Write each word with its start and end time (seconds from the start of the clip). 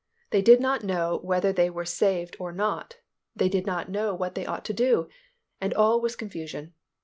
They 0.31 0.41
did 0.41 0.59
not 0.59 0.83
know 0.83 1.19
whether 1.21 1.53
they 1.53 1.69
were 1.69 1.85
saved 1.85 2.35
or 2.39 2.51
not; 2.51 2.97
they 3.35 3.47
did 3.49 3.67
not 3.67 3.87
know 3.87 4.15
what 4.15 4.33
they 4.33 4.47
ought 4.47 4.65
to 4.65 4.73
do, 4.73 5.07
and 5.59 5.75
all 5.75 6.01
was 6.01 6.15
confusion. 6.15 6.73